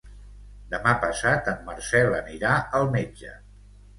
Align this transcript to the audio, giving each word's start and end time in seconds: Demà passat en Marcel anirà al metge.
Demà 0.71 0.93
passat 1.03 1.51
en 1.51 1.61
Marcel 1.69 2.17
anirà 2.21 2.53
al 2.79 2.89
metge. 2.99 3.37